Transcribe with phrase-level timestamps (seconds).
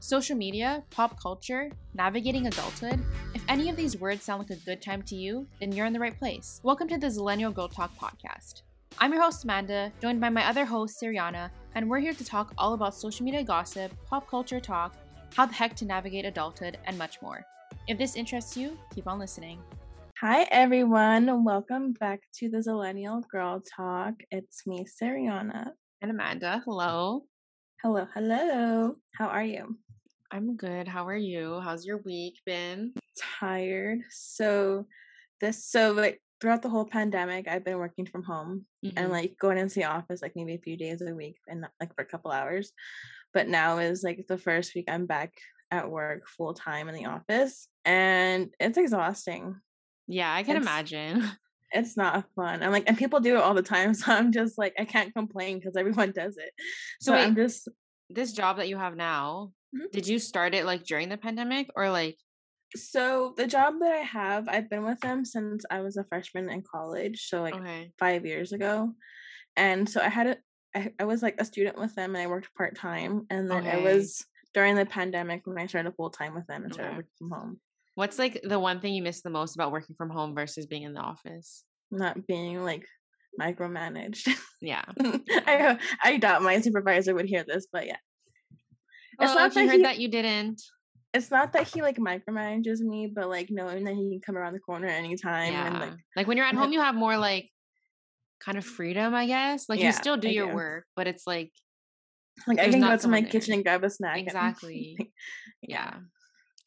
[0.00, 3.00] social media, pop culture, navigating adulthood.
[3.34, 5.92] If any of these words sound like a good time to you, then you're in
[5.92, 6.60] the right place.
[6.62, 8.62] Welcome to the Zillennial Girl Talk podcast.
[8.98, 12.52] I'm your host, Amanda, joined by my other host, Siriana, and we're here to talk
[12.56, 14.94] all about social media gossip, pop culture talk,
[15.34, 17.44] how the heck to navigate adulthood, and much more.
[17.88, 19.60] If this interests you, keep on listening.
[20.20, 21.44] Hi, everyone.
[21.44, 24.14] Welcome back to the Zillennial Girl Talk.
[24.30, 25.72] It's me, Siriana.
[26.02, 26.62] And Amanda.
[26.64, 27.24] Hello.
[27.82, 28.96] Hello, hello.
[29.16, 29.76] How are you?
[30.30, 30.86] I'm good.
[30.86, 31.60] How are you?
[31.60, 32.92] How's your week been?
[33.40, 34.00] Tired.
[34.10, 34.86] So,
[35.40, 38.98] this, so like throughout the whole pandemic, I've been working from home mm-hmm.
[38.98, 41.94] and like going into the office like maybe a few days a week and like
[41.94, 42.72] for a couple hours.
[43.32, 45.32] But now is like the first week I'm back
[45.70, 49.56] at work full time in the office and it's exhausting.
[50.06, 51.24] Yeah, I can it's, imagine.
[51.70, 52.62] It's not fun.
[52.62, 53.92] I'm like, and people do it all the time.
[53.94, 56.50] So I'm just like, I can't complain because everyone does it.
[56.98, 57.68] So, so wait, I'm just.
[58.08, 59.86] This job that you have now, mm-hmm.
[59.92, 62.18] did you start it like during the pandemic or like?
[62.76, 66.50] So the job that I have, I've been with them since I was a freshman
[66.50, 67.26] in college.
[67.28, 67.92] So like okay.
[67.98, 68.92] five years ago.
[69.56, 70.36] And so I had a,
[70.76, 73.26] I, I was like a student with them and I worked part time.
[73.30, 73.78] And then okay.
[73.78, 76.96] it was during the pandemic when I started full time with them and started okay.
[76.98, 77.60] working from home.
[77.94, 80.82] What's like the one thing you miss the most about working from home versus being
[80.82, 81.64] in the office?
[81.90, 82.86] Not being like
[83.40, 84.28] micromanaged.
[84.60, 84.84] Yeah.
[85.00, 87.96] I I doubt my supervisor would hear this, but yeah.
[89.20, 90.62] It's not that you heard he, that you didn't.
[91.14, 94.52] It's not that he like micromanages me, but like knowing that he can come around
[94.52, 95.66] the corner anytime yeah.
[95.66, 97.50] and like like when you're at home you have more like
[98.40, 99.68] kind of freedom, I guess.
[99.68, 100.54] Like yeah, you still do I your do.
[100.54, 101.50] work, but it's like
[102.46, 103.30] like I can go to my there.
[103.30, 104.18] kitchen and grab a snack.
[104.18, 104.98] Exactly.
[105.62, 105.94] yeah.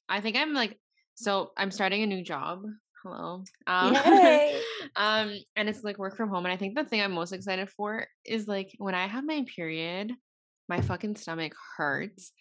[0.09, 0.77] I think I'm like
[1.15, 2.63] so I'm starting a new job.
[3.03, 3.43] Hello.
[3.65, 3.95] Um,
[4.95, 6.45] um, and it's like work from home.
[6.45, 9.43] And I think the thing I'm most excited for is like when I have my
[9.55, 10.11] period,
[10.71, 12.31] my fucking stomach hurts.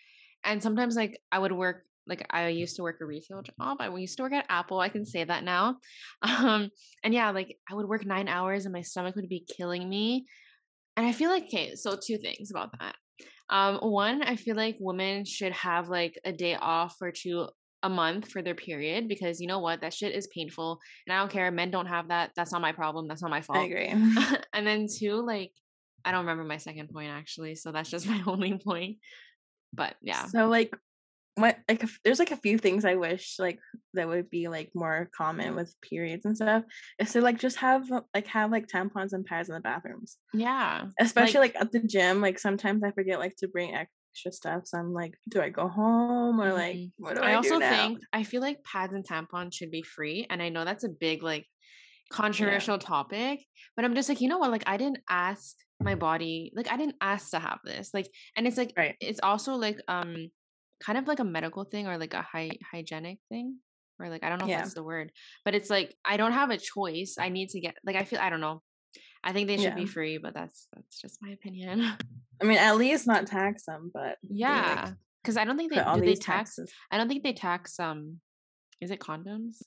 [0.45, 3.77] And sometimes like I would work like I used to work a retail job.
[3.81, 4.81] I used to work at Apple.
[4.81, 5.77] I can say that now.
[6.23, 6.71] Um,
[7.05, 10.27] and yeah, like I would work nine hours and my stomach would be killing me.
[10.97, 12.95] And I feel like okay, so two things about that.
[13.51, 17.49] Um, one, I feel like women should have like a day off or two
[17.83, 21.19] a month for their period because you know what that shit is painful and i
[21.19, 23.65] don't care men don't have that that's not my problem that's not my fault i
[23.65, 23.89] agree
[24.53, 25.51] and then two like
[26.05, 28.99] i don't remember my second point actually so that's just my only point
[29.73, 30.75] but yeah so like
[31.37, 33.59] what like there's like a few things i wish like
[33.95, 36.65] that would be like more common with periods and stuff
[36.99, 40.87] is to like just have like have like tampons and pads in the bathrooms yeah
[40.99, 43.75] especially like, like at the gym like sometimes i forget like to bring
[44.11, 44.67] extra stuff.
[44.67, 47.05] So I'm like, do I go home or like mm-hmm.
[47.05, 50.27] what do I, I also think I feel like pads and tampons should be free.
[50.29, 51.47] And I know that's a big like
[52.11, 52.87] controversial yeah.
[52.87, 53.45] topic,
[53.77, 54.51] but I'm just like, you know what?
[54.51, 57.91] Like I didn't ask my body, like I didn't ask to have this.
[57.95, 58.97] Like and it's like right.
[59.01, 60.31] it's also like um
[60.83, 63.57] kind of like a medical thing or like a high hygienic thing.
[63.99, 64.59] Or like I don't know yeah.
[64.59, 65.13] if that's the word.
[65.45, 67.17] But it's like I don't have a choice.
[67.19, 68.63] I need to get like I feel I don't know.
[69.23, 69.75] I think they should yeah.
[69.75, 71.93] be free, but that's that's just my opinion.
[72.43, 75.85] I mean, at least not tax them, but yeah, because like, I don't think they
[75.85, 76.57] do they tax.
[76.57, 76.73] Taxes.
[76.91, 77.79] I don't think they tax.
[77.79, 78.21] Um,
[78.81, 79.59] is it condoms?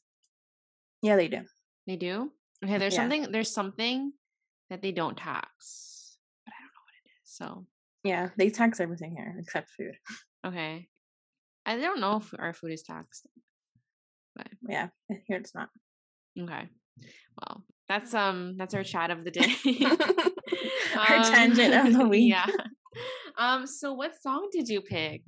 [1.03, 1.41] Yeah, they do.
[1.87, 2.31] They do.
[2.63, 3.01] Okay, there's yeah.
[3.01, 3.31] something.
[3.31, 4.13] There's something
[4.69, 7.35] that they don't tax, but I don't know what it is.
[7.35, 7.65] So
[8.03, 9.95] yeah, they tax everything here except food.
[10.45, 10.87] Okay,
[11.65, 13.27] I don't know if our food is taxed,
[14.35, 14.87] but yeah,
[15.27, 15.69] here it's not.
[16.39, 16.69] Okay,
[17.37, 19.55] well, that's um that's our chat of the day.
[20.97, 22.31] our um, tangent of the week.
[22.31, 22.47] Yeah.
[23.37, 25.23] Um, so what song did you pick?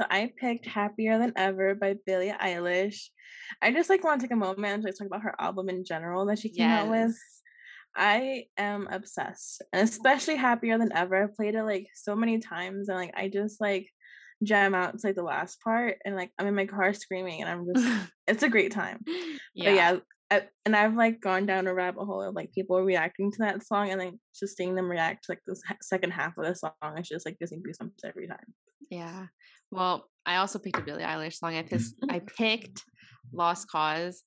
[0.00, 3.08] So I picked Happier Than Ever by Billie Eilish.
[3.60, 6.24] I just like want to take a moment to talk about her album in general
[6.24, 6.80] that she came yes.
[6.80, 7.18] out with.
[7.94, 11.24] I am obsessed, and especially Happier Than Ever.
[11.24, 13.90] I've played it like so many times, and like I just like
[14.42, 17.50] jam out to like the last part, and like I'm in my car screaming, and
[17.50, 19.04] I'm just it's a great time.
[19.54, 19.64] Yeah.
[19.64, 19.96] But yeah,
[20.30, 23.66] I, and I've like gone down a rabbit hole of like people reacting to that
[23.66, 26.72] song and then just seeing them react to like the second half of the song.
[26.96, 28.54] It's just like gives me goosebumps every time.
[28.90, 29.26] Yeah.
[29.70, 31.54] Well, I also picked a Billie Eilish song.
[31.54, 32.84] I picked I picked
[33.32, 34.22] Lost Cause.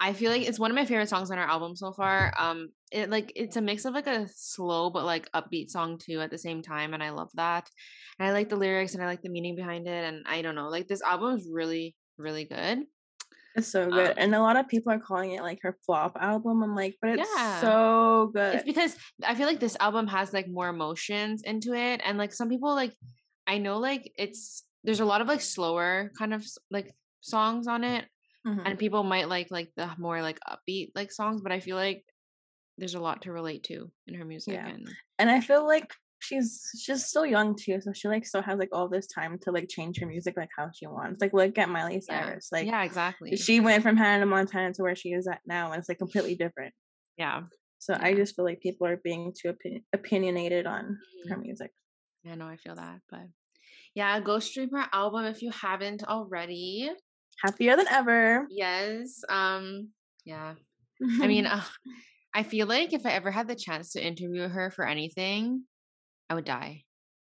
[0.00, 2.32] I feel like it's one of my favorite songs on her album so far.
[2.38, 6.20] Um, it like it's a mix of like a slow but like upbeat song too
[6.20, 7.68] at the same time, and I love that.
[8.18, 10.54] And I like the lyrics and I like the meaning behind it, and I don't
[10.54, 12.84] know, like this album is really really good.
[13.56, 14.10] It's so good.
[14.10, 16.62] Um, and a lot of people are calling it like her flop album.
[16.62, 17.60] I'm like, but it's yeah.
[17.60, 18.56] so good.
[18.56, 22.00] It's because I feel like this album has like more emotions into it.
[22.04, 22.94] And like some people like
[23.48, 27.82] I know like it's there's a lot of like slower kind of like songs on
[27.82, 28.04] it.
[28.46, 28.60] Mm-hmm.
[28.64, 32.04] And people might like like the more like upbeat like songs, but I feel like
[32.76, 34.68] there's a lot to relate to in her music yeah.
[34.68, 38.58] and and I feel like she's she's still young too, so she like still has
[38.58, 41.20] like all this time to like change her music like how she wants.
[41.20, 42.48] Like look at Miley Cyrus.
[42.52, 42.58] Yeah.
[42.58, 43.36] Like yeah, exactly.
[43.36, 46.34] She went from Hannah Montana to where she is at now, and it's like completely
[46.34, 46.74] different.
[47.16, 47.42] Yeah.
[47.78, 48.04] So yeah.
[48.04, 51.30] I just feel like people are being too opin- opinionated on mm-hmm.
[51.30, 51.72] her music.
[52.28, 53.26] Yeah, no, I feel that, but
[53.94, 56.90] yeah, go stream her album if you haven't already.
[57.42, 58.46] Happier than ever.
[58.50, 59.22] Yes.
[59.30, 59.88] Um.
[60.26, 60.54] Yeah.
[61.22, 61.62] I mean, uh,
[62.34, 65.64] I feel like if I ever had the chance to interview her for anything,
[66.28, 66.82] I would die.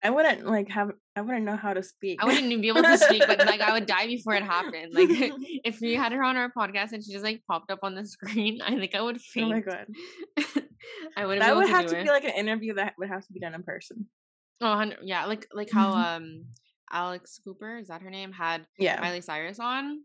[0.03, 2.21] I wouldn't like have I wouldn't know how to speak.
[2.21, 4.93] I wouldn't even be able to speak, but like I would die before it happened.
[4.93, 5.09] Like
[5.63, 8.05] if we had her on our podcast and she just like popped up on the
[8.05, 9.45] screen, I think I would faint.
[9.45, 9.85] Oh my god.
[11.15, 12.03] I would That would to have to it.
[12.03, 14.07] be like an interview that would have to be done in person.
[14.61, 16.45] Oh, yeah, like like how um
[16.91, 18.99] Alex Cooper, is that her name, had yeah.
[19.01, 20.01] Miley Cyrus on.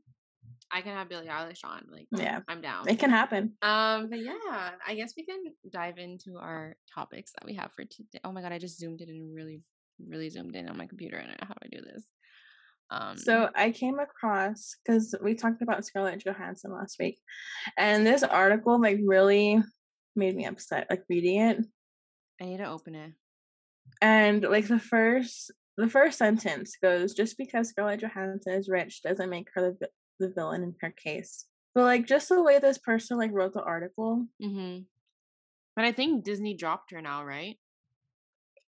[0.72, 1.86] I can have Billie Eilish on.
[1.90, 2.88] Like, yeah, I'm down.
[2.88, 3.52] It can happen.
[3.62, 5.38] Um, but yeah, I guess we can
[5.70, 8.20] dive into our topics that we have for today.
[8.24, 9.62] Oh my god, I just zoomed in really,
[10.08, 12.04] really zoomed in on my computer, and I know how I do this.
[12.90, 17.20] Um, so I came across because we talked about Scarlett Johansson last week,
[17.76, 19.62] and this article like really
[20.14, 20.86] made me upset.
[20.88, 21.64] Like reading it,
[22.40, 23.12] I need to open it.
[24.00, 29.30] And like the first, the first sentence goes, "Just because Scarlett Johansson is rich doesn't
[29.30, 29.88] make her the
[30.18, 31.46] the villain in her case.
[31.74, 34.26] But like just the way this person like wrote the article.
[34.42, 34.82] Mm-hmm.
[35.74, 37.58] But I think Disney dropped her now, right?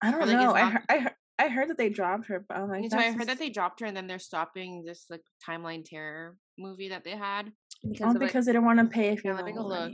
[0.01, 0.53] I don't like, know.
[0.53, 3.11] I heard, I heard I heard that they dropped her, but I'm like, so I
[3.11, 7.03] heard that they dropped her, and then they're stopping this like timeline terror movie that
[7.03, 7.51] they had
[7.87, 9.91] because, oh, because like, they don't want to pay if you yeah, go look.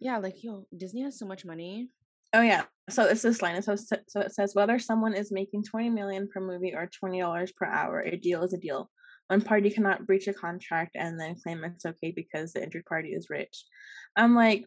[0.00, 1.90] Yeah, like yo, Disney has so much money.
[2.32, 3.60] Oh yeah, so it's this line.
[3.62, 7.52] So so it says whether someone is making twenty million per movie or twenty dollars
[7.52, 8.90] per hour, a deal is a deal.
[9.28, 13.10] One party cannot breach a contract and then claim it's okay because the injured party
[13.10, 13.64] is rich.
[14.16, 14.64] I'm like,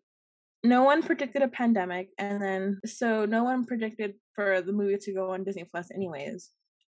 [0.63, 5.13] no one predicted a pandemic, and then so no one predicted for the movie to
[5.13, 6.49] go on Disney Plus anyways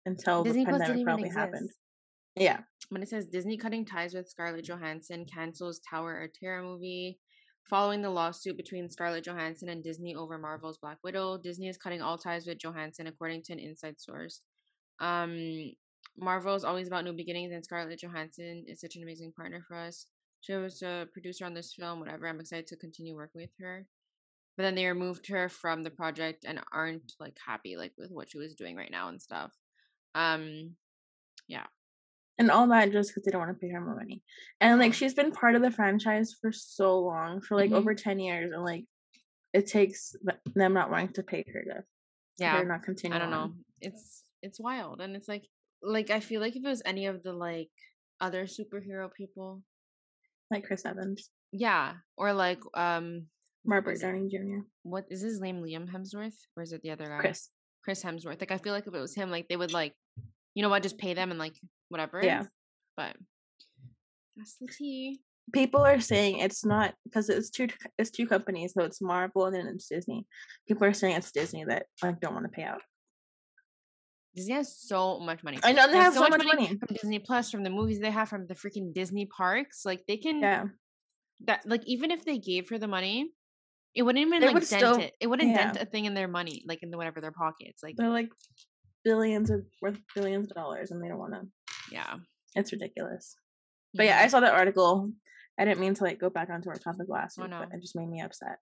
[0.05, 1.69] until Disney the pandemic probably happened.
[2.35, 2.59] Yeah.
[2.89, 7.19] When it says Disney cutting ties with Scarlett Johansson cancels Tower of Terror movie.
[7.69, 12.01] Following the lawsuit between Scarlett Johansson and Disney over Marvel's Black Widow, Disney is cutting
[12.01, 14.41] all ties with Johansson, according to an inside source.
[14.99, 15.73] Um,
[16.17, 19.77] Marvel is always about new beginnings, and Scarlett Johansson is such an amazing partner for
[19.77, 20.07] us.
[20.41, 22.27] She was a producer on this film, whatever.
[22.27, 23.85] I'm excited to continue working with her.
[24.57, 28.31] But then they removed her from the project and aren't like happy like with what
[28.31, 29.51] she was doing right now and stuff.
[30.15, 30.75] Um,
[31.47, 31.67] yeah.
[32.39, 34.23] And all that just because they don't want to pay her more money.
[34.61, 37.75] And like she's been part of the franchise for so long, for like mm-hmm.
[37.75, 38.85] over ten years, and like
[39.53, 40.15] it takes
[40.55, 41.83] them not wanting to pay her to
[42.37, 43.21] yeah they're not continuing.
[43.21, 43.53] I don't know.
[43.81, 45.45] It's it's wild, and it's like
[45.81, 47.69] like I feel like if it was any of the like
[48.21, 49.61] other superhero people,
[50.49, 53.25] like Chris Evans, yeah, or like um
[53.65, 54.61] Robert Downey Jr.
[54.83, 55.61] What is his name?
[55.61, 57.19] Liam Hemsworth, or is it the other guy?
[57.19, 57.49] Chris.
[57.83, 58.39] Chris Hemsworth.
[58.39, 59.93] Like I feel like if it was him, like they would like,
[60.59, 61.55] you know what, just pay them and like
[61.87, 62.19] whatever.
[62.21, 62.43] Yeah.
[62.97, 63.15] But
[64.35, 65.21] that's the tea.
[65.53, 69.55] People are saying it's not because it's two it's two companies, so it's Marvel and
[69.55, 70.27] then it's Disney.
[70.67, 72.81] People are saying it's Disney that like don't want to pay out.
[74.35, 75.59] Disney has so much money.
[75.63, 76.63] I know they, they have, have, so, much, much money.
[76.63, 76.77] money.
[76.77, 79.85] from Disney Plus, from the movies they have, from the freaking Disney parks.
[79.85, 80.65] Like they can, yeah.
[81.45, 83.31] That like even if they gave her the money,
[83.95, 85.13] it wouldn't even they like dent still, it.
[85.21, 85.71] It wouldn't yeah.
[85.71, 87.81] dent a thing in their money, like in the whatever their pockets.
[87.81, 88.27] Like they're like
[89.03, 91.41] billions of worth billions of dollars, and they don't want to.
[91.91, 92.15] Yeah,
[92.55, 93.35] it's ridiculous.
[93.35, 93.97] Mm-hmm.
[93.97, 95.11] But yeah, I saw that article.
[95.59, 97.59] I didn't mean to like go back onto our topic last oh, week, no.
[97.59, 98.57] but it just made me upset.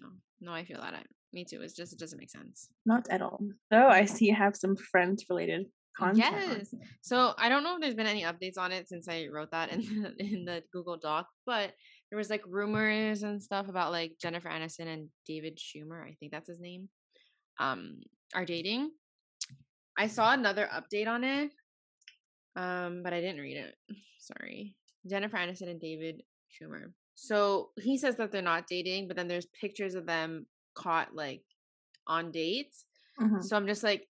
[0.00, 0.08] No,
[0.40, 0.94] no, I feel that.
[0.94, 1.02] I,
[1.32, 1.60] me too.
[1.62, 2.68] It's just it doesn't make sense.
[2.86, 3.40] Not at all.
[3.72, 5.66] So I see you have some friends related
[5.98, 6.36] content.
[6.48, 6.74] Yes.
[7.02, 9.72] So I don't know if there's been any updates on it since I wrote that
[9.72, 11.72] in the, in the Google Doc, but
[12.10, 16.32] there was like rumors and stuff about like Jennifer Aniston and David Schwimmer, I think
[16.32, 16.88] that's his name,
[17.58, 18.00] um,
[18.34, 18.90] are dating.
[19.98, 21.50] I saw another update on it,
[22.54, 23.74] um, but I didn't read it.
[24.20, 24.76] Sorry.
[25.08, 26.92] Jennifer Aniston and David Schwimmer.
[27.16, 31.42] So he says that they're not dating, but then there's pictures of them caught like
[32.06, 32.84] on dates.
[33.20, 33.40] Mm-hmm.
[33.40, 34.06] So I'm just like,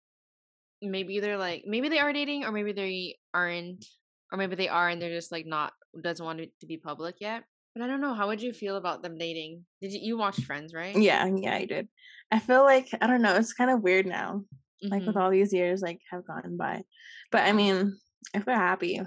[0.81, 3.85] maybe they're like, maybe they are dating, or maybe they aren't,
[4.31, 7.15] or maybe they are and they're just like not doesn't want it to be public
[7.19, 7.43] yet.
[7.75, 8.13] But I don't know.
[8.13, 9.65] How would you feel about them dating?
[9.81, 10.95] Did you you watch Friends, right?
[10.95, 11.89] Yeah, yeah, I did.
[12.31, 13.35] I feel like I don't know.
[13.35, 14.43] It's kind of weird now,
[14.83, 14.93] mm-hmm.
[14.93, 15.23] like with mm-hmm.
[15.23, 16.83] all these years like have gone by.
[17.31, 17.97] But I mean,
[18.33, 19.01] if they're happy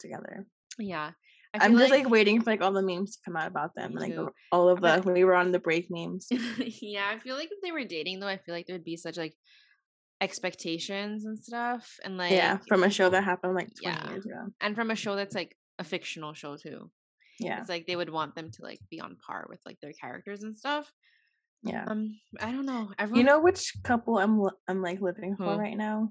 [0.00, 0.46] together,
[0.78, 1.12] yeah.
[1.54, 3.92] I'm just like, like, waiting for like all the memes to come out about them,
[3.92, 4.16] like
[4.52, 6.28] all of the when we were on the break memes.
[6.80, 8.96] yeah, I feel like if they were dating though, I feel like there would be
[8.96, 9.34] such like
[10.22, 14.10] expectations and stuff, and like yeah, from a show that happened like 20 yeah.
[14.10, 16.90] years ago, and from a show that's like a fictional show too.
[17.38, 19.92] Yeah, it's like they would want them to like be on par with like their
[19.92, 20.90] characters and stuff.
[21.62, 21.84] Yeah.
[21.86, 22.90] Um, I don't know.
[22.98, 23.18] Everyone...
[23.18, 26.10] You know which couple I'm I'm like living for right now?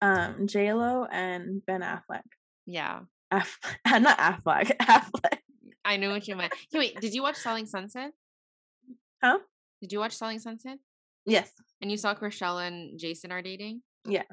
[0.00, 2.22] Um, J Lo and Ben Affleck.
[2.66, 3.00] Yeah.
[3.30, 4.76] Aff- not Affleck.
[4.80, 5.38] Affleck.
[5.84, 6.52] I know what you meant.
[6.70, 8.12] Hey, wait, did you watch Selling Sunset?
[9.22, 9.38] Huh?
[9.80, 10.78] Did you watch Selling Sunset?
[11.24, 11.50] Yes.
[11.80, 13.82] And you saw Chrishell and Jason are dating?
[14.04, 14.24] Yeah.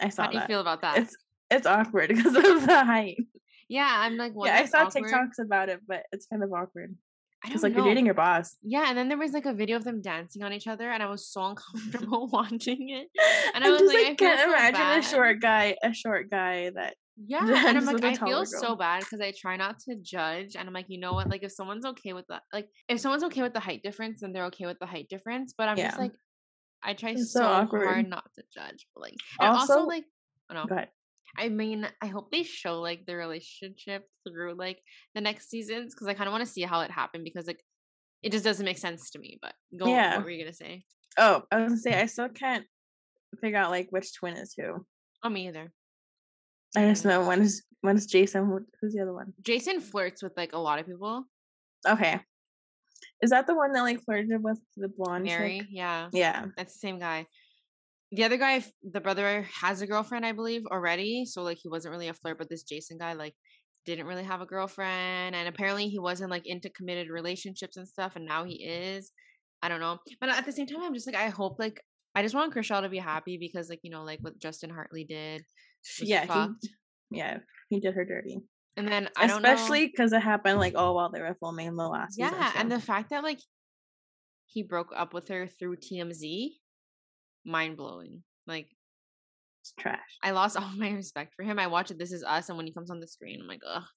[0.00, 0.98] I saw How do you feel about that?
[0.98, 1.16] It's
[1.50, 3.18] it's awkward because of the height.
[3.68, 5.04] Yeah, I'm like, yeah, I saw awkward?
[5.04, 6.96] TikToks about it, but it's kind of awkward.
[7.44, 7.78] It's like know.
[7.78, 8.56] you're dating your boss.
[8.62, 11.02] Yeah, and then there was like a video of them dancing on each other, and
[11.02, 13.08] I was so uncomfortable watching it.
[13.54, 16.70] And I was just, like, I can't imagine so a short guy, a short guy
[16.70, 16.94] that.
[17.24, 18.46] Yeah, and I'm like, I feel girl.
[18.46, 21.28] so bad because I try not to judge, and I'm like, you know what?
[21.28, 24.32] Like, if someone's okay with that, like, if someone's okay with the height difference, then
[24.32, 25.52] they're okay with the height difference.
[25.56, 25.88] But I'm yeah.
[25.88, 26.12] just like,
[26.82, 28.86] I try so, so hard not to judge.
[28.94, 30.04] But like, also, also like,
[30.50, 30.88] oh no, go ahead.
[31.38, 34.80] I mean, I hope they show like the relationship through like
[35.14, 37.60] the next seasons because I kind of want to see how it happened because like
[38.22, 39.38] it just doesn't make sense to me.
[39.40, 39.86] But go.
[39.86, 40.16] Yeah.
[40.16, 40.84] What were you gonna say?
[41.18, 42.66] Oh, I was gonna say I still can't
[43.40, 44.84] figure out like which twin is who.
[45.22, 45.72] Oh, me either.
[46.76, 47.08] I just mm.
[47.08, 48.66] know one is one is Jason.
[48.80, 49.32] Who's the other one?
[49.42, 51.24] Jason flirts with like a lot of people.
[51.88, 52.20] Okay.
[53.22, 55.24] Is that the one that like flirted with the blonde?
[55.24, 55.68] Mary, chick?
[55.70, 56.08] yeah.
[56.12, 56.46] Yeah.
[56.56, 57.26] That's the same guy
[58.12, 61.24] the other guy, the brother has a girlfriend, I believe, already.
[61.24, 63.34] So like he wasn't really a flirt, but this Jason guy like
[63.86, 68.14] didn't really have a girlfriend, and apparently he wasn't like into committed relationships and stuff,
[68.14, 68.96] and now he mm-hmm.
[68.96, 69.12] is.
[69.64, 71.80] I don't know, but at the same time, I'm just like I hope like
[72.14, 75.04] I just want Chrishell to be happy because like you know like what Justin Hartley
[75.04, 75.42] did.
[76.00, 76.46] Yeah,
[77.10, 77.38] he, yeah,
[77.70, 78.40] he did her dirty.
[78.76, 82.16] And then I especially because it happened like all while they were filming the last.
[82.18, 83.38] Yeah, and the fact that like
[84.46, 86.50] he broke up with her through TMZ
[87.44, 88.22] mind blowing.
[88.46, 88.68] Like
[89.62, 90.00] it's trash.
[90.22, 91.58] I lost all my respect for him.
[91.58, 91.98] I watch it.
[91.98, 93.82] This is us, and when he comes on the screen, I'm like, ugh.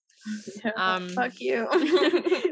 [0.63, 1.67] Yeah, um, fuck you.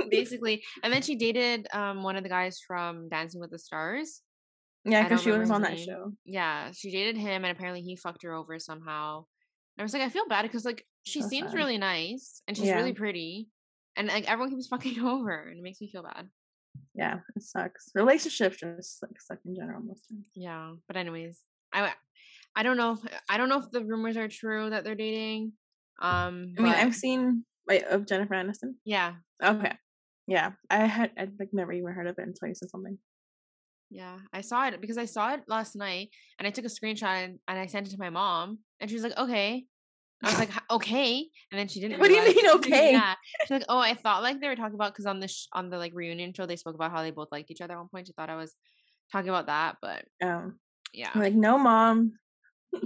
[0.12, 4.22] basically, and then she dated um one of the guys from Dancing with the Stars.
[4.86, 6.12] Yeah, because she was on that show.
[6.26, 9.20] Yeah, she dated him, and apparently he fucked her over somehow.
[9.78, 11.58] And I was like, I feel bad because like she so seems sad.
[11.58, 12.76] really nice and she's yeah.
[12.76, 13.48] really pretty,
[13.96, 16.28] and like everyone keeps fucking over, and it makes me feel bad
[16.96, 17.92] yeah, it sucks.
[17.96, 20.26] Relationships just like suck in general most times.
[20.36, 21.94] Yeah, but anyways, I
[22.56, 22.98] I don't know.
[23.30, 25.54] I don't know if the rumors are true that they're dating.
[26.02, 28.76] Um, I mean, I've seen wait of Jennifer Aniston.
[28.86, 29.16] Yeah.
[29.44, 29.74] Okay.
[30.28, 32.98] Yeah, I had I like never even heard of it until you said something.
[33.90, 36.10] Yeah, I saw it because I saw it last night
[36.40, 38.96] and I took a screenshot and, and I sent it to my mom and she
[38.96, 39.68] was like, "Okay."
[40.24, 42.00] I was like, okay, and then she didn't.
[42.00, 42.92] What do you mean, okay?
[42.94, 45.48] Yeah, she's like, oh, I thought like they were talking about because on the sh-
[45.54, 47.80] on the like reunion show they spoke about how they both liked each other at
[47.80, 48.08] one point.
[48.08, 48.56] She thought I was
[49.12, 50.52] talking about that, but oh,
[50.94, 52.14] yeah, I'm like no, mom.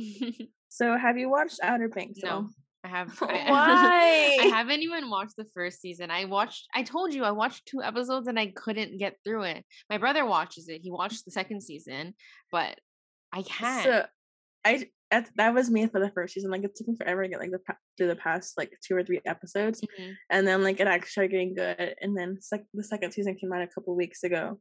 [0.70, 2.20] so, have you watched Outer Banks?
[2.24, 2.50] No,
[2.84, 3.18] I have.
[3.22, 4.38] I, Why?
[4.42, 6.12] I haven't even watched the first season.
[6.12, 6.68] I watched.
[6.74, 9.66] I told you I watched two episodes and I couldn't get through it.
[9.90, 10.82] My brother watches it.
[10.82, 12.14] He watched the second season,
[12.52, 12.80] but
[13.32, 13.84] I can't.
[13.84, 14.06] So,
[14.66, 16.52] I that that was me for the first season.
[16.52, 17.60] Like it took me forever to get like the
[17.98, 20.12] through the past like two or three episodes, mm-hmm.
[20.30, 21.96] and then like it actually started getting good.
[22.02, 24.60] And then sec- the second season came out a couple weeks ago,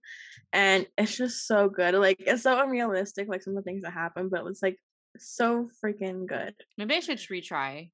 [0.53, 1.95] and it's just so good.
[1.95, 4.79] Like it's so unrealistic, like some of the things that happen, but it's like
[5.19, 6.55] so freaking good.
[6.79, 7.91] Maybe I should retry.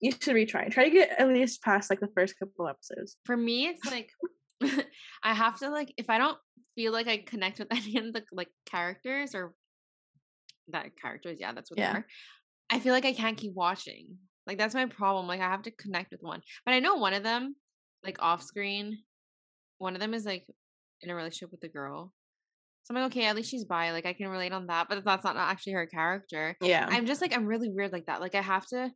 [0.00, 0.70] You should retry.
[0.70, 3.16] Try to get at least past like the first couple episodes.
[3.24, 4.10] For me, it's like
[5.22, 6.38] I have to like if I don't
[6.74, 9.54] feel like I connect with any of the like characters or
[10.72, 11.92] that characters, yeah, that's what yeah.
[11.92, 12.06] they are.
[12.70, 13.40] I feel like I can't mm.
[13.40, 14.18] keep watching.
[14.46, 15.26] Like that's my problem.
[15.26, 16.40] Like I have to connect with one.
[16.64, 17.56] But I know one of them,
[18.04, 18.98] like off screen,
[19.78, 20.44] one of them is like
[21.02, 22.12] in a relationship with a girl.
[22.84, 23.92] So I'm like, okay, at least she's bi.
[23.92, 26.56] Like I can relate on that, but that's not actually her character.
[26.60, 26.86] Yeah.
[26.88, 28.20] I'm just like I'm really weird like that.
[28.20, 28.90] Like I have to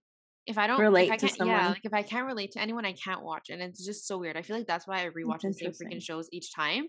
[0.47, 1.57] if I don't relate I to someone.
[1.57, 3.49] Yeah, like if I can't relate to anyone, I can't watch.
[3.51, 4.37] And it's just so weird.
[4.37, 6.85] I feel like that's why I rewatch the same freaking shows each time.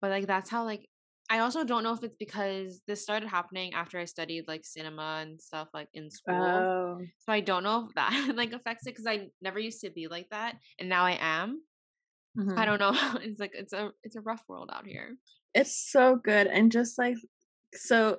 [0.00, 0.88] But like that's how like
[1.30, 5.18] I also don't know if it's because this started happening after I studied like cinema
[5.20, 6.34] and stuff like in school.
[6.34, 6.98] Oh.
[7.18, 10.08] So I don't know if that like affects it because I never used to be
[10.08, 11.62] like that, and now I am.
[12.38, 12.58] Mm-hmm.
[12.58, 12.92] I don't know.
[13.22, 15.16] It's like it's a it's a rough world out here.
[15.54, 17.16] It's so good, and just like
[17.74, 18.18] so,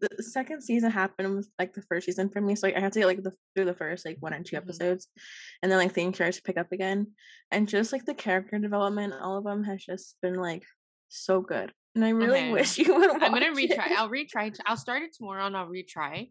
[0.00, 2.54] the second season happened with like the first season for me.
[2.54, 4.44] So like I had to get like the through the first like one or 2
[4.44, 4.56] mm-hmm.
[4.56, 5.08] episodes,
[5.60, 7.08] and then like things started to pick up again,
[7.50, 10.62] and just like the character development, all of them has just been like
[11.08, 11.72] so good.
[11.94, 12.52] And I really okay.
[12.52, 13.10] wish you would.
[13.10, 13.90] I'm gonna retry.
[13.90, 13.98] It.
[13.98, 14.56] I'll retry.
[14.66, 16.30] I'll start it tomorrow and I'll retry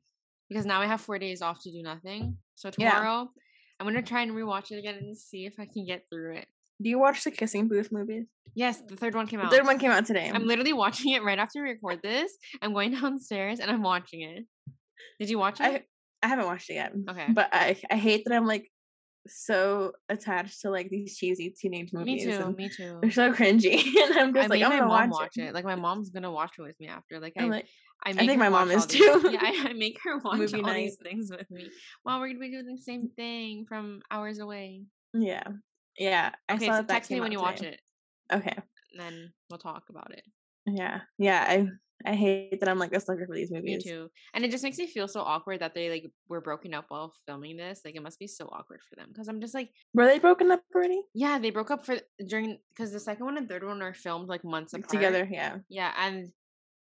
[0.50, 2.38] because now I have four days off to do nothing.
[2.55, 3.41] So tomorrow, yeah.
[3.79, 6.48] I'm gonna try and rewatch it again and see if I can get through it.
[6.82, 8.25] Do you watch the Kissing Booth movies?
[8.55, 9.50] Yes, the third one came out.
[9.50, 10.29] The third one came out today.
[10.34, 12.34] I'm literally watching it right after we record this.
[12.62, 14.46] I'm going downstairs and I'm watching it.
[15.20, 15.63] Did you watch it?
[15.63, 15.84] I,
[16.22, 16.93] I haven't watched it yet.
[17.10, 17.27] Okay.
[17.29, 18.70] But I I hate that I'm like
[19.27, 22.25] so attached to like these cheesy teenage movies.
[22.25, 22.56] Me too.
[22.58, 23.00] Me too.
[23.01, 25.44] They're so cringy, and I'm just I like, I'm gonna watch, watch it.
[25.44, 25.53] it.
[25.53, 27.20] Like my mom's gonna watch it with me after.
[27.20, 27.68] Like I, like,
[28.03, 29.30] I, I think my mom is these, too.
[29.32, 30.86] yeah, I, I, make her watch Movie all night.
[30.86, 31.70] these things with me.
[32.03, 34.84] Well, we're gonna be doing the same thing from hours away.
[35.13, 35.44] Yeah,
[35.98, 36.32] yeah.
[36.50, 37.50] I okay, so text me when you today.
[37.50, 37.80] watch it.
[38.32, 38.58] Okay.
[38.92, 40.24] And then we'll talk about it.
[40.65, 41.46] Yeah, yeah.
[41.48, 41.68] I
[42.06, 43.86] I hate that I'm like a sucker for these movies.
[43.86, 44.10] Me too.
[44.34, 47.14] And it just makes me feel so awkward that they like were broken up while
[47.26, 47.82] filming this.
[47.86, 50.52] Like it must be so awkward for them because I'm just like, were they broken
[50.52, 51.02] up already?
[51.14, 51.98] Yeah, they broke up for
[52.28, 55.28] during because the second one and third one are filmed like months apart together.
[55.30, 56.30] Yeah, yeah, and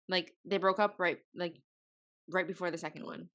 [0.09, 1.61] like they broke up right like
[2.29, 3.29] right before the second one.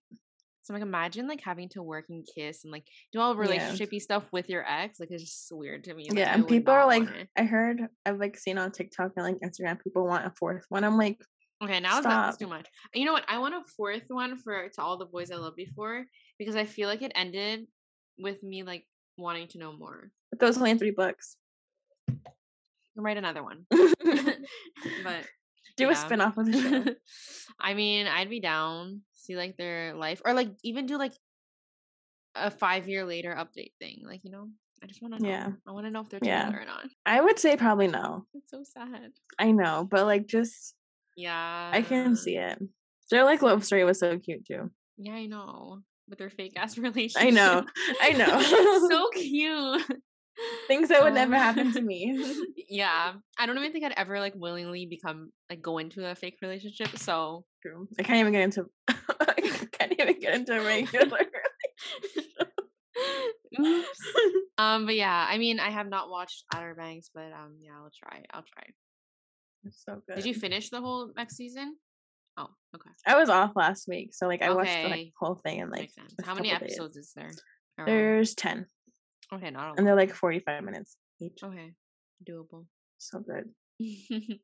[0.62, 3.98] So like imagine like having to work and kiss and like do all relationshipy yeah.
[4.00, 4.98] stuff with your ex.
[4.98, 6.08] Like it's just weird to me.
[6.08, 9.38] Like, yeah, and people are like I heard I've like seen on TikTok and like
[9.38, 10.82] Instagram people want a fourth one.
[10.82, 11.20] I'm like
[11.62, 12.04] Okay, now Stop.
[12.04, 12.66] that's too much.
[12.94, 13.24] You know what?
[13.28, 16.04] I want a fourth one for to all the boys I loved before
[16.38, 17.66] because I feel like it ended
[18.18, 18.86] with me like
[19.16, 20.10] wanting to know more.
[20.30, 21.36] But those only three books.
[22.94, 23.66] Write another one.
[23.70, 25.24] but
[25.76, 25.90] do yeah.
[25.90, 26.94] a spin-off of the show.
[27.60, 29.02] I mean, I'd be down.
[29.14, 31.12] See like their life or like even do like
[32.36, 34.02] a five year later update thing.
[34.04, 34.48] Like, you know,
[34.82, 35.28] I just want to know.
[35.28, 35.48] Yeah.
[35.66, 36.62] I want to know if they're together yeah.
[36.62, 36.86] or not.
[37.06, 38.26] I would say probably no.
[38.34, 39.10] It's so sad.
[39.38, 40.74] I know, but like just
[41.16, 41.70] yeah.
[41.72, 42.58] I can see it.
[43.10, 44.70] Their like love story was so cute too.
[44.96, 45.80] Yeah, I know.
[46.08, 47.22] With their fake ass relationship.
[47.22, 47.64] I know.
[48.00, 48.40] I know.
[48.88, 49.82] so cute.
[50.68, 52.18] Things that would um, never happen to me.
[52.68, 53.14] yeah.
[53.38, 56.98] I don't even think I'd ever like willingly become like go into a fake relationship.
[56.98, 57.88] So true.
[57.98, 61.22] I can't even get into I can't even get into a regular
[64.58, 67.90] um, but yeah, I mean, I have not watched Outer Banks, but um, yeah, I'll
[67.96, 68.24] try.
[68.32, 68.64] I'll try.
[69.66, 70.16] It's so good.
[70.16, 71.76] Did you finish the whole next season?
[72.36, 72.90] Oh, okay.
[73.06, 74.54] I was off last week, so like I okay.
[74.54, 75.90] watched the like, whole thing in like.
[76.24, 77.06] How many episodes days.
[77.06, 77.30] is there?
[77.86, 78.66] There's ten.
[79.32, 79.78] Okay, not.
[79.78, 81.38] And they're like forty-five minutes each.
[81.42, 81.72] Okay,
[82.28, 82.66] doable.
[82.98, 83.50] So good.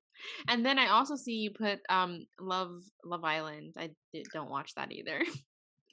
[0.48, 3.74] and then I also see you put um Love Love Island.
[3.76, 5.22] I did, don't watch that either.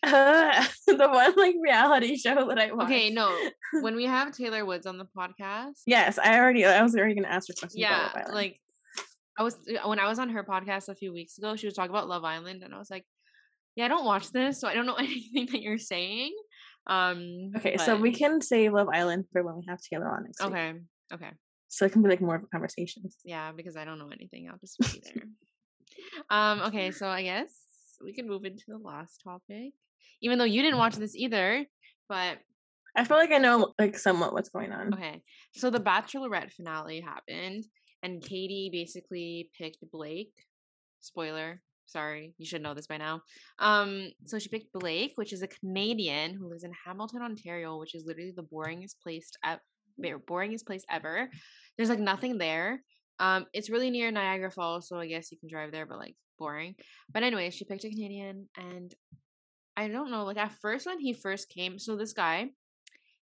[0.02, 2.86] Uh, the one like reality show that I watch.
[2.86, 3.36] Okay, no.
[3.82, 5.82] When we have Taylor Woods on the podcast.
[5.86, 6.66] Yes, I already.
[6.66, 7.80] I was already gonna ask her questions.
[7.80, 8.60] Yeah, like
[9.40, 11.74] I was uh, when I was on her podcast a few weeks ago, she was
[11.74, 13.06] talking about Love Island, and I was like,
[13.76, 16.34] "Yeah, I don't watch this, so I don't know anything that you're saying."
[16.86, 17.52] Um.
[17.56, 17.86] Okay, but...
[17.86, 20.74] so we can save Love Island for when we have Taylor on next Okay.
[20.74, 20.82] Week.
[21.14, 21.30] Okay.
[21.70, 23.04] So it can be like more of a conversation.
[23.24, 24.50] Yeah, because I don't know anything.
[24.50, 25.24] I'll just be there.
[26.30, 26.62] um.
[26.64, 27.54] Okay, so I guess
[28.04, 29.72] we can move into the last topic,
[30.22, 31.66] even though you didn't watch this either,
[32.10, 32.40] but
[32.94, 34.94] I feel like I know like somewhat what's going on.
[34.94, 35.22] Okay.
[35.54, 37.64] So the Bachelorette finale happened
[38.04, 40.34] and Katie basically picked Blake.
[41.02, 43.22] Spoiler, sorry, you should know this by now.
[43.58, 47.96] Um, so she picked Blake, which is a Canadian who lives in Hamilton, Ontario, which
[47.96, 49.60] is literally the boringest place at
[50.00, 51.30] boringest place ever.
[51.78, 52.82] There's like nothing there.
[53.20, 56.16] Um, it's really near Niagara Falls, so I guess you can drive there, but like
[56.38, 56.76] boring.
[57.12, 58.94] But anyway, she picked a Canadian, and
[59.76, 60.24] I don't know.
[60.24, 62.50] Like at first, when he first came, so this guy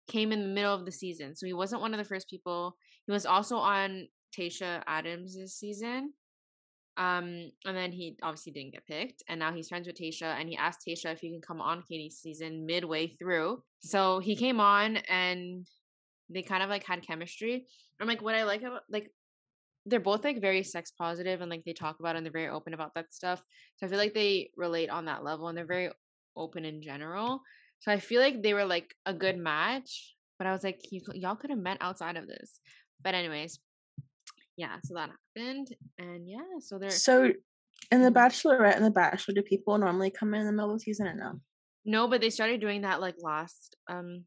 [0.06, 2.76] came in the middle of the season, so he wasn't one of the first people.
[3.06, 6.12] He was also on Tayshia Adams' this season.
[6.96, 10.48] Um, and then he obviously didn't get picked, and now he's friends with Tayshia, and
[10.48, 13.62] he asked Tayshia if he can come on Katie's season midway through.
[13.78, 15.64] So he came on, and
[16.28, 17.66] they kind of like had chemistry.
[18.00, 19.10] I'm like, what I like about like
[19.86, 22.48] they're both like very sex positive and like they talk about it and they're very
[22.48, 23.42] open about that stuff.
[23.76, 25.90] So I feel like they relate on that level and they're very
[26.36, 27.40] open in general.
[27.80, 30.14] So I feel like they were like a good match.
[30.38, 32.60] But I was like, y'all could have met outside of this.
[33.02, 33.58] But anyways,
[34.58, 35.68] yeah, so that happened,
[35.98, 36.90] and yeah, so there.
[36.90, 37.32] So,
[37.92, 40.78] in the Bachelorette and the Bachelor, do people normally come in, in the middle of
[40.78, 41.40] the season or no?
[41.84, 44.24] No, but they started doing that like last um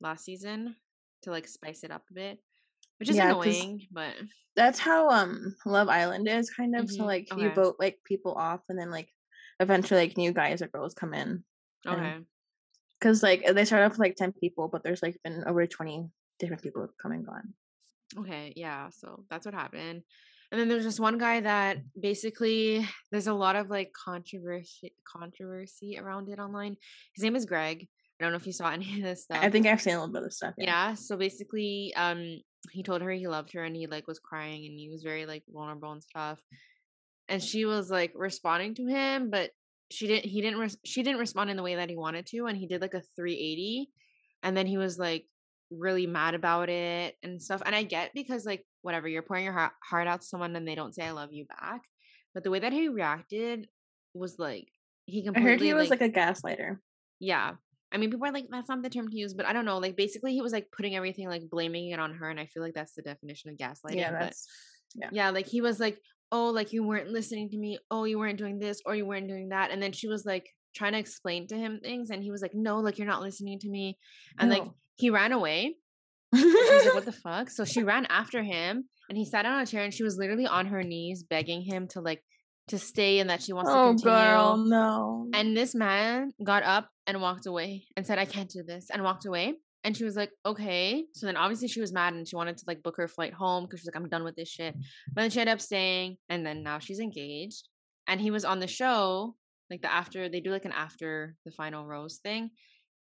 [0.00, 0.76] last season
[1.22, 2.38] to like spice it up a bit,
[2.98, 3.80] which is yeah, annoying.
[3.90, 4.12] But
[4.56, 6.84] that's how um Love Island is kind of.
[6.84, 6.96] Mm-hmm.
[6.96, 7.42] So like okay.
[7.42, 9.08] you vote like people off, and then like
[9.58, 11.44] eventually like new guys or girls come in.
[11.86, 12.18] Okay.
[13.00, 16.10] Because like they start off with like ten people, but there's like been over twenty
[16.38, 17.54] different people come and gone.
[18.18, 18.88] Okay, yeah.
[18.90, 20.02] So that's what happened.
[20.50, 25.98] And then there's this one guy that basically there's a lot of like controversy controversy
[25.98, 26.76] around it online.
[27.14, 27.88] His name is Greg.
[28.20, 29.38] I don't know if you saw any of this stuff.
[29.40, 30.54] I think I've seen a little bit of stuff.
[30.58, 30.90] Yeah.
[30.90, 30.94] yeah.
[30.94, 34.78] So basically, um, he told her he loved her and he like was crying and
[34.78, 36.38] he was very like vulnerable and stuff.
[37.28, 39.52] And she was like responding to him, but
[39.90, 40.26] she didn't.
[40.26, 40.58] He didn't.
[40.58, 42.94] Res- she didn't respond in the way that he wanted to, and he did like
[42.94, 43.88] a 380.
[44.42, 45.24] And then he was like,
[45.78, 47.62] really mad about it and stuff.
[47.64, 50.74] And I get because like whatever, you're pouring your heart out to someone and they
[50.74, 51.82] don't say I love you back.
[52.34, 53.66] But the way that he reacted
[54.14, 54.68] was like
[55.06, 55.48] he completely.
[55.48, 56.78] I heard he was like, like a gaslighter.
[57.20, 57.52] Yeah,
[57.92, 59.78] I mean, people are like, that's not the term to use, but I don't know.
[59.78, 62.62] Like, basically, he was like putting everything, like blaming it on her, and I feel
[62.62, 63.96] like that's the definition of gaslighting.
[63.96, 64.48] Yeah, that's
[64.94, 65.10] but, yeah.
[65.12, 65.98] yeah, like he was like,
[66.30, 67.78] oh, like you weren't listening to me.
[67.90, 70.48] Oh, you weren't doing this, or you weren't doing that, and then she was like
[70.74, 73.58] trying to explain to him things, and he was like, no, like you're not listening
[73.60, 73.98] to me,
[74.38, 74.58] and no.
[74.58, 75.76] like he ran away.
[76.34, 77.50] she was like, what the fuck?
[77.50, 80.46] So she ran after him, and he sat on a chair, and she was literally
[80.46, 82.22] on her knees begging him to like
[82.68, 84.16] to stay and that she wants oh, to continue.
[84.16, 85.28] Oh girl, no.
[85.34, 89.02] And this man got up and walked away and said, I can't do this, and
[89.02, 89.54] walked away.
[89.84, 91.04] And she was like, okay.
[91.14, 93.64] So then obviously she was mad and she wanted to like book her flight home
[93.64, 94.74] because she's like, I'm done with this shit.
[95.12, 97.68] But then she ended up staying and then now she's engaged.
[98.06, 99.34] And he was on the show,
[99.72, 102.50] like the after, they do like an after the final rose thing.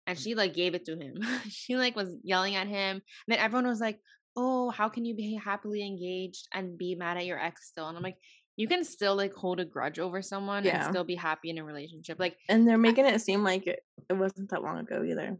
[0.07, 0.23] And mm.
[0.23, 1.21] she like gave it to him.
[1.49, 2.95] she like was yelling at him.
[2.95, 3.99] And then everyone was like,
[4.35, 7.87] oh, how can you be happily engaged and be mad at your ex still?
[7.87, 8.17] And I'm like,
[8.55, 10.83] you can still like hold a grudge over someone yeah.
[10.83, 12.19] and still be happy in a relationship.
[12.19, 13.79] Like, and they're making it seem like it,
[14.09, 15.37] it wasn't that long ago either.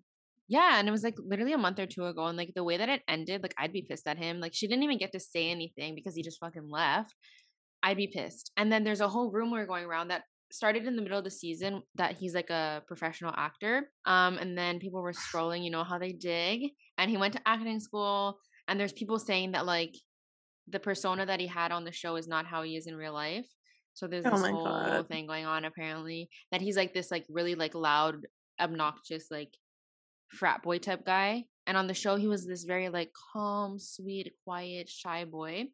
[0.47, 2.75] Yeah, and it was like literally a month or two ago, and like the way
[2.75, 4.41] that it ended, like I'd be pissed at him.
[4.41, 7.15] Like she didn't even get to say anything because he just fucking left.
[7.83, 8.51] I'd be pissed.
[8.57, 11.31] And then there's a whole rumor going around that started in the middle of the
[11.31, 13.89] season that he's like a professional actor.
[14.05, 17.47] Um, and then people were scrolling, you know how they dig, and he went to
[17.47, 18.39] acting school.
[18.67, 19.95] And there's people saying that like
[20.67, 23.13] the persona that he had on the show is not how he is in real
[23.13, 23.47] life.
[23.93, 25.07] So there's oh this oh whole God.
[25.07, 28.25] thing going on apparently that he's like this like really like loud,
[28.59, 29.53] obnoxious like
[30.29, 31.45] frat boy type guy.
[31.67, 35.65] And on the show he was this very like calm, sweet, quiet, shy boy.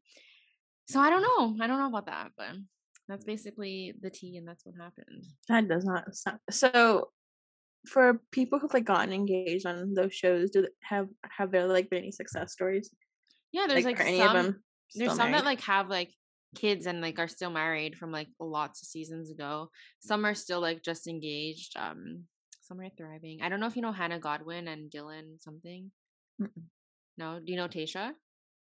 [0.87, 1.63] So I don't know.
[1.63, 2.55] I don't know about that, but
[3.07, 5.25] that's basically the tea and that's what happened.
[5.49, 7.09] That does not sound so
[7.87, 11.99] for people who've like gotten engaged on those shows, do have have there like been
[11.99, 12.89] any success stories?
[13.51, 14.63] Yeah, there's like, like any some, of them
[14.95, 15.33] there's some married.
[15.35, 16.13] that like have like
[16.55, 19.69] kids and like are still married from like lots of seasons ago.
[19.99, 21.77] Some are still like just engaged.
[21.77, 22.23] Um,
[22.61, 23.39] some are thriving.
[23.41, 25.91] I don't know if you know Hannah Godwin and Dylan something.
[26.41, 26.63] Mm-mm.
[27.17, 28.11] No, do you know Tayshia?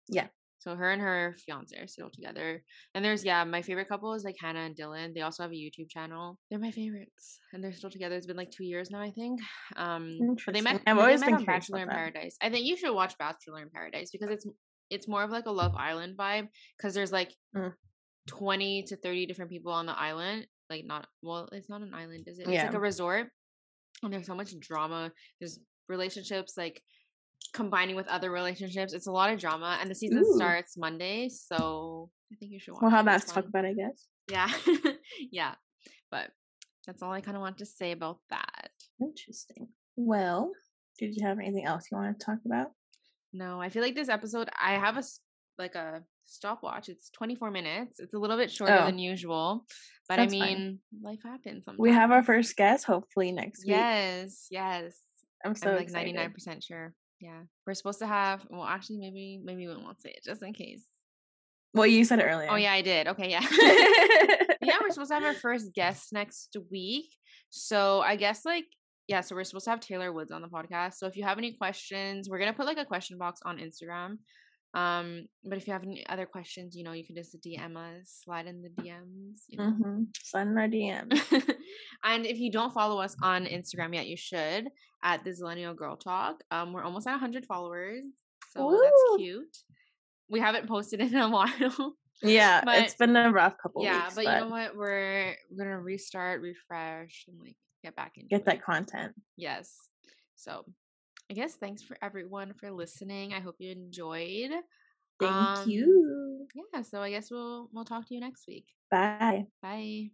[0.07, 0.27] Yeah.
[0.61, 2.63] So her and her fiance are still together.
[2.93, 5.11] And there's yeah, my favorite couple is like Hannah and Dylan.
[5.15, 6.37] They also have a YouTube channel.
[6.51, 8.15] They're my favorites, and they're still together.
[8.15, 9.41] It's been like two years now, I think.
[9.75, 10.79] Um, but they met.
[10.85, 12.37] I've always been Bachelor in Paradise.
[12.43, 14.45] I think you should watch Bachelor in Paradise because it's
[14.91, 16.47] it's more of like a Love Island vibe
[16.77, 17.73] because there's like mm.
[18.27, 20.45] 20 to 30 different people on the island.
[20.69, 22.47] Like not well, it's not an island, is it?
[22.47, 22.53] Yeah.
[22.53, 23.29] It's like a resort.
[24.03, 25.11] And there's so much drama.
[25.39, 26.83] There's relationships like
[27.53, 28.93] combining with other relationships.
[28.93, 29.77] It's a lot of drama.
[29.81, 30.35] And the season Ooh.
[30.35, 33.73] starts Monday, so I think you should watch We'll have that to talk about, I
[33.73, 34.07] guess.
[34.29, 34.49] Yeah.
[35.31, 35.55] yeah.
[36.09, 36.31] But
[36.85, 38.71] that's all I kind of want to say about that.
[38.99, 39.67] Interesting.
[39.95, 40.51] Well,
[40.97, 42.71] did you have anything else you want to talk about?
[43.33, 45.03] No, I feel like this episode I have a
[45.57, 46.89] like a stopwatch.
[46.89, 47.99] It's 24 minutes.
[47.99, 48.85] It's a little bit shorter oh.
[48.85, 49.65] than usual,
[50.09, 50.79] but That's I mean, fine.
[51.01, 51.65] life happens.
[51.65, 51.79] Sometimes.
[51.79, 53.69] We have our first guest hopefully next week.
[53.69, 54.99] Yes, yes.
[55.43, 56.93] I'm so I'm like 99% sure.
[57.21, 58.45] Yeah, we're supposed to have.
[58.49, 60.87] Well, actually, maybe maybe we won't say it just in case.
[61.73, 62.49] Well, you said it oh, earlier.
[62.51, 63.07] Oh yeah, I did.
[63.07, 63.45] Okay, yeah.
[64.61, 67.15] yeah, we're supposed to have our first guest next week.
[67.49, 68.65] So I guess like
[69.07, 70.95] yeah, so we're supposed to have Taylor Woods on the podcast.
[70.95, 74.17] So if you have any questions, we're gonna put like a question box on Instagram.
[74.73, 78.21] Um, but if you have any other questions, you know, you can just DM us,
[78.23, 79.65] slide in the DMs, you know.
[79.65, 80.03] Mm-hmm.
[80.23, 81.53] Slide in our DMs.
[82.03, 84.69] and if you don't follow us on Instagram yet, you should
[85.03, 86.43] at the Zillennial Girl Talk.
[86.51, 88.03] Um, we're almost at 100 followers,
[88.51, 88.79] so Ooh.
[88.81, 89.57] that's cute.
[90.29, 91.95] We haven't posted in a while.
[92.23, 93.83] Yeah, but, it's been a rough couple.
[93.83, 94.75] Yeah, weeks, but, but you know what?
[94.75, 99.13] We're we're gonna restart, refresh, and like get back in get that content.
[99.37, 99.75] Yes.
[100.35, 100.63] So
[101.31, 103.33] I guess thanks for everyone for listening.
[103.33, 104.51] I hope you enjoyed.
[105.17, 106.45] Thank um, you.
[106.73, 108.65] Yeah, so I guess we'll we'll talk to you next week.
[108.91, 109.45] Bye.
[109.61, 110.11] Bye.